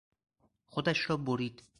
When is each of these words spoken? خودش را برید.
خودش 0.65 1.09
را 1.09 1.17
برید. 1.17 1.63